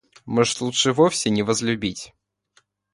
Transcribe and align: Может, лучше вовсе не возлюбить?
Может, 0.25 0.61
лучше 0.61 0.93
вовсе 0.93 1.29
не 1.29 1.43
возлюбить? 1.43 2.11